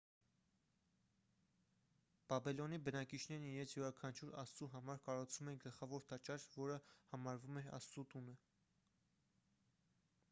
բաբելոնի 2.31 2.79
բնակիչներն 2.87 3.45
իրենց 3.49 3.75
յուրաքանչյուր 3.75 4.33
աստծու 4.45 4.71
համար 4.77 5.03
կառուցում 5.09 5.53
էին 5.53 5.61
գլխավոր 5.67 6.09
տաճար 6.15 6.43
որը 6.57 6.81
համարվում 7.13 7.63
էր 7.65 7.71
աստծու 7.81 8.09
տունը 8.17 8.37